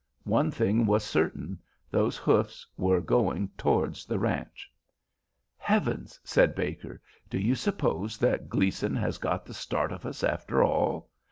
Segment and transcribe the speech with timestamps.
[0.25, 1.59] One thing was certain:
[1.91, 4.73] those hoofs were going towards the ranch.
[5.59, 6.99] "Heavens!" said Baker.
[7.29, 11.11] "Do you suppose that Gleason has got the start of us after all?